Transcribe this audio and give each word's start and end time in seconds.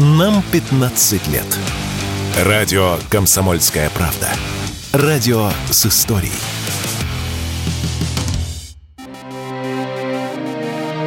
Нам 0.00 0.44
15 0.52 1.26
лет. 1.26 1.58
Радио 2.44 2.98
«Комсомольская 3.10 3.90
правда». 3.90 4.28
Радио 4.92 5.50
с 5.72 5.86
историей. 5.86 6.30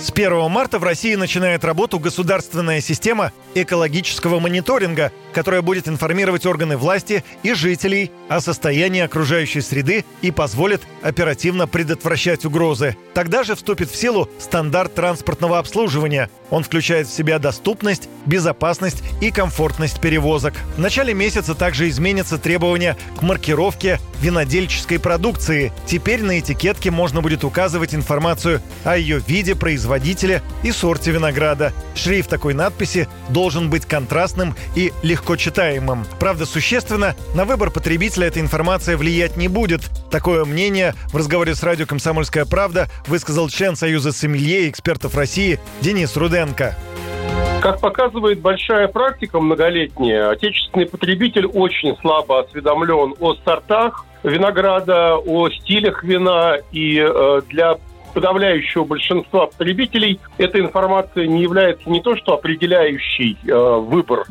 С 0.00 0.10
1 0.10 0.50
марта 0.50 0.80
в 0.80 0.82
России 0.82 1.14
начинает 1.14 1.64
работу 1.64 2.00
государственная 2.00 2.80
система 2.80 3.30
экологического 3.54 4.40
мониторинга, 4.40 5.12
которая 5.32 5.62
будет 5.62 5.88
информировать 5.88 6.46
органы 6.46 6.76
власти 6.76 7.24
и 7.42 7.54
жителей 7.54 8.10
о 8.28 8.40
состоянии 8.40 9.00
окружающей 9.00 9.60
среды 9.60 10.04
и 10.20 10.30
позволит 10.30 10.82
оперативно 11.02 11.66
предотвращать 11.66 12.44
угрозы. 12.44 12.96
Тогда 13.14 13.42
же 13.42 13.54
вступит 13.54 13.90
в 13.90 13.96
силу 13.96 14.28
стандарт 14.38 14.94
транспортного 14.94 15.58
обслуживания. 15.58 16.30
Он 16.50 16.62
включает 16.62 17.08
в 17.08 17.12
себя 17.12 17.38
доступность, 17.38 18.08
безопасность 18.26 19.02
и 19.20 19.30
комфортность 19.30 20.00
перевозок. 20.00 20.54
В 20.76 20.78
начале 20.78 21.14
месяца 21.14 21.54
также 21.54 21.88
изменятся 21.88 22.38
требования 22.38 22.96
к 23.18 23.22
маркировке 23.22 23.98
винодельческой 24.20 24.98
продукции. 24.98 25.72
Теперь 25.86 26.22
на 26.22 26.38
этикетке 26.38 26.90
можно 26.90 27.20
будет 27.20 27.44
указывать 27.44 27.94
информацию 27.94 28.62
о 28.84 28.96
ее 28.96 29.18
виде, 29.26 29.54
производителе 29.54 30.42
и 30.62 30.72
сорте 30.72 31.10
винограда. 31.10 31.72
Шрифт 31.94 32.30
такой 32.30 32.54
надписи 32.54 33.08
должен 33.28 33.68
быть 33.68 33.86
контрастным 33.86 34.54
и 34.74 34.92
легко 35.02 35.21
читаемым. 35.36 36.04
Правда, 36.18 36.46
существенно, 36.46 37.14
на 37.34 37.44
выбор 37.44 37.70
потребителя 37.70 38.26
эта 38.26 38.40
информация 38.40 38.96
влиять 38.96 39.36
не 39.36 39.48
будет. 39.48 39.82
Такое 40.10 40.44
мнение 40.44 40.94
в 41.12 41.16
разговоре 41.16 41.54
с 41.54 41.62
радио 41.62 41.86
«Комсомольская 41.86 42.44
правда» 42.44 42.88
высказал 43.06 43.48
член 43.48 43.76
Союза 43.76 44.12
сомелье 44.12 44.66
и 44.66 44.70
экспертов 44.70 45.14
России 45.14 45.58
Денис 45.80 46.16
Руденко. 46.16 46.76
Как 47.62 47.80
показывает 47.80 48.40
большая 48.40 48.88
практика 48.88 49.38
многолетняя, 49.38 50.30
отечественный 50.30 50.86
потребитель 50.86 51.46
очень 51.46 51.96
слабо 52.00 52.40
осведомлен 52.40 53.14
о 53.20 53.34
сортах 53.44 54.04
винограда, 54.24 55.16
о 55.16 55.48
стилях 55.48 56.02
вина, 56.02 56.56
и 56.72 56.98
э, 56.98 57.42
для 57.48 57.76
подавляющего 58.14 58.84
большинства 58.84 59.46
потребителей 59.46 60.20
эта 60.38 60.58
информация 60.58 61.26
не 61.26 61.42
является 61.42 61.88
не 61.88 62.00
то 62.00 62.16
что 62.16 62.34
определяющей 62.34 63.38
э, 63.46 63.54
выбор, 63.54 64.26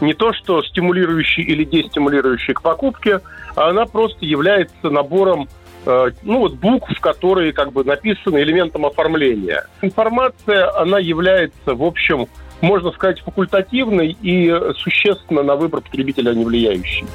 не 0.00 0.14
то 0.14 0.32
что 0.32 0.62
стимулирующей 0.62 1.42
или 1.42 1.64
дестимулирующей 1.64 2.54
к 2.54 2.62
покупке, 2.62 3.20
а 3.56 3.70
она 3.70 3.86
просто 3.86 4.24
является 4.24 4.90
набором 4.90 5.48
э, 5.86 6.10
ну 6.22 6.40
вот 6.40 6.54
букв, 6.54 6.98
которые 7.00 7.52
как 7.52 7.72
бы 7.72 7.84
написаны 7.84 8.38
элементом 8.38 8.86
оформления. 8.86 9.66
Информация, 9.82 10.76
она 10.78 10.98
является, 10.98 11.74
в 11.74 11.82
общем, 11.82 12.26
можно 12.60 12.92
сказать, 12.92 13.20
факультативной 13.20 14.16
и 14.22 14.52
существенно 14.78 15.42
на 15.42 15.56
выбор 15.56 15.80
потребителя 15.80 16.34
не 16.34 16.44
влияющей. 16.44 17.06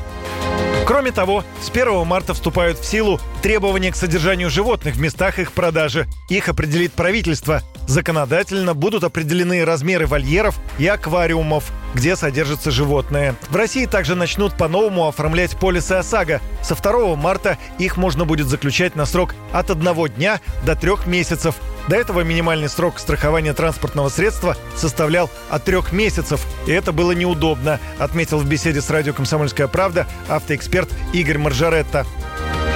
Кроме 0.85 1.11
того, 1.11 1.43
с 1.61 1.69
1 1.69 2.05
марта 2.05 2.33
вступают 2.33 2.79
в 2.79 2.85
силу 2.85 3.19
требования 3.43 3.91
к 3.91 3.95
содержанию 3.95 4.49
животных 4.49 4.95
в 4.95 4.99
местах 4.99 5.37
их 5.37 5.51
продажи. 5.51 6.07
Их 6.29 6.49
определит 6.49 6.93
правительство. 6.93 7.61
Законодательно 7.89 8.75
будут 8.75 9.03
определены 9.03 9.65
размеры 9.65 10.05
вольеров 10.05 10.59
и 10.77 10.85
аквариумов, 10.85 11.71
где 11.95 12.15
содержатся 12.15 12.69
животные. 12.69 13.33
В 13.49 13.55
России 13.55 13.87
также 13.87 14.13
начнут 14.13 14.53
по-новому 14.53 15.07
оформлять 15.07 15.59
полисы 15.59 15.93
ОСАГО. 15.93 16.39
Со 16.61 16.75
2 16.75 17.15
марта 17.15 17.57
их 17.79 17.97
можно 17.97 18.25
будет 18.25 18.45
заключать 18.45 18.95
на 18.95 19.07
срок 19.07 19.33
от 19.51 19.71
одного 19.71 20.05
дня 20.05 20.39
до 20.67 20.75
трех 20.75 21.07
месяцев. 21.07 21.55
До 21.87 21.95
этого 21.95 22.21
минимальный 22.21 22.69
срок 22.69 22.99
страхования 22.99 23.53
транспортного 23.53 24.09
средства 24.09 24.55
составлял 24.75 25.27
от 25.49 25.63
трех 25.63 25.91
месяцев, 25.91 26.45
и 26.67 26.71
это 26.71 26.91
было 26.91 27.13
неудобно, 27.13 27.79
отметил 27.97 28.37
в 28.37 28.47
беседе 28.47 28.81
с 28.81 28.91
радио 28.91 29.13
«Комсомольская 29.13 29.67
правда» 29.67 30.05
автоэксперт 30.27 30.89
Игорь 31.11 31.39
Маржаретта. 31.39 32.05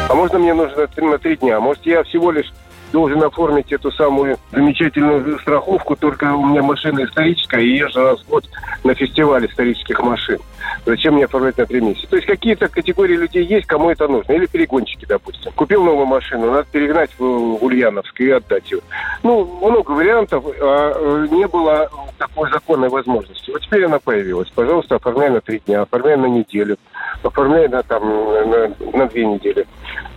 А 0.09 0.15
можно 0.15 0.39
мне 0.39 0.55
нужно 0.55 0.88
на 0.97 1.19
три 1.19 1.38
дня? 1.38 1.59
Может, 1.59 1.85
я 1.85 2.03
всего 2.03 2.31
лишь 2.31 2.51
должен 2.93 3.21
оформить 3.23 3.71
эту 3.73 3.91
самую 3.91 4.37
замечательную 4.51 5.39
страховку, 5.39 5.95
только 5.95 6.33
у 6.33 6.45
меня 6.45 6.61
машина 6.61 7.03
историческая, 7.03 7.61
и 7.61 7.77
езжу 7.77 8.01
раз 8.01 8.21
в 8.21 8.29
год 8.29 8.45
на 8.83 8.93
фестиваль 8.93 9.45
исторических 9.47 9.99
машин. 10.01 10.39
Зачем 10.85 11.15
мне 11.15 11.25
оформлять 11.25 11.57
на 11.57 11.65
три 11.65 11.81
месяца? 11.81 12.07
То 12.07 12.15
есть 12.15 12.27
какие-то 12.27 12.67
категории 12.67 13.15
людей 13.15 13.43
есть, 13.43 13.65
кому 13.65 13.89
это 13.89 14.07
нужно. 14.07 14.31
Или 14.33 14.45
перегонщики, 14.45 15.05
допустим. 15.05 15.51
Купил 15.53 15.83
новую 15.83 16.05
машину, 16.05 16.51
надо 16.51 16.67
перегнать 16.71 17.09
в 17.17 17.63
Ульяновск 17.63 18.21
и 18.21 18.29
отдать 18.29 18.71
ее. 18.71 18.79
Ну, 19.23 19.43
много 19.61 19.91
вариантов, 19.91 20.45
а 20.45 20.93
э, 20.95 21.27
не 21.31 21.47
было 21.47 21.89
такой 22.17 22.49
законной 22.51 22.89
возможности. 22.89 23.49
Вот 23.51 23.61
теперь 23.61 23.85
она 23.85 23.99
появилась. 23.99 24.49
Пожалуйста, 24.49 24.95
оформляй 24.95 25.31
на 25.31 25.41
три 25.41 25.59
дня, 25.65 25.81
оформляй 25.81 26.15
на 26.15 26.27
неделю, 26.27 26.77
оформляй 27.23 27.67
на, 27.67 27.81
там, 27.83 28.03
на, 28.03 28.71
на 28.93 29.07
две 29.07 29.25
недели. 29.25 29.65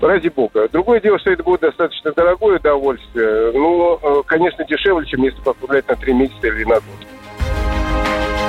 Ради 0.01 0.29
бога. 0.29 0.69
Другое 0.69 1.01
дело, 1.01 1.19
что 1.19 1.31
это 1.31 1.43
будет 1.43 1.61
достаточно 1.61 2.13
дорогое 2.13 2.59
удовольствие. 2.59 3.53
Ну, 3.53 3.99
э, 4.03 4.23
конечно, 4.27 4.65
дешевле, 4.65 5.07
чем 5.07 5.23
если 5.23 5.41
оформлять 5.41 5.89
на 5.89 5.97
три 5.97 6.13
месяца 6.13 6.47
или 6.47 6.65
на 6.65 6.75
год. 6.75 7.16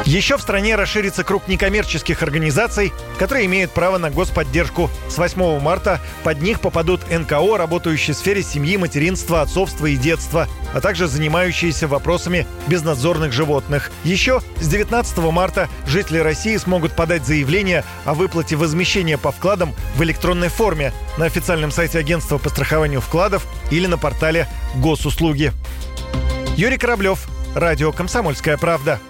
Еще 0.07 0.37
в 0.37 0.41
стране 0.41 0.77
расширится 0.77 1.25
круг 1.25 1.49
некоммерческих 1.49 2.23
организаций, 2.23 2.93
которые 3.19 3.45
имеют 3.45 3.71
право 3.71 3.97
на 3.97 4.09
господдержку. 4.09 4.89
С 5.09 5.17
8 5.17 5.59
марта 5.59 5.99
под 6.23 6.41
них 6.41 6.61
попадут 6.61 7.01
НКО, 7.11 7.57
работающие 7.57 8.13
в 8.15 8.17
сфере 8.17 8.41
семьи, 8.41 8.77
материнства, 8.77 9.41
отцовства 9.41 9.85
и 9.85 9.97
детства, 9.97 10.47
а 10.73 10.79
также 10.79 11.09
занимающиеся 11.09 11.89
вопросами 11.89 12.47
безнадзорных 12.67 13.33
животных. 13.33 13.91
Еще 14.05 14.39
с 14.61 14.69
19 14.69 15.17
марта 15.17 15.67
жители 15.85 16.19
России 16.19 16.55
смогут 16.55 16.93
подать 16.93 17.25
заявление 17.25 17.83
о 18.05 18.13
выплате 18.13 18.55
возмещения 18.55 19.17
по 19.17 19.33
вкладам 19.33 19.75
в 19.97 20.03
электронной 20.03 20.47
форме 20.47 20.93
на 21.17 21.25
официальном 21.25 21.69
сайте 21.69 21.99
агентства 21.99 22.37
по 22.37 22.47
страхованию 22.47 23.01
вкладов 23.01 23.45
или 23.71 23.87
на 23.87 23.97
портале 23.97 24.47
госуслуги. 24.77 25.51
Юрий 26.55 26.77
Кораблев, 26.77 27.27
Радио 27.55 27.91
«Комсомольская 27.91 28.55
правда». 28.55 29.01